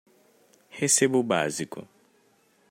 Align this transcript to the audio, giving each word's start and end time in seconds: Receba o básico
Receba 0.71 1.15
o 1.15 1.21
básico 1.21 1.87